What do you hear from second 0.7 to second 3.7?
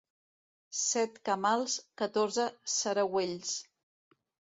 Set camals, catorze saragüells.